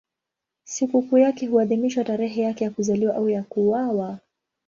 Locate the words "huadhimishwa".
1.47-2.03